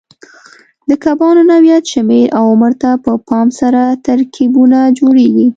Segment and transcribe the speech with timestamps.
[0.87, 5.47] د کبانو نوعیت، شمېر او عمر ته په پام سره ترکیبونه جوړېږي.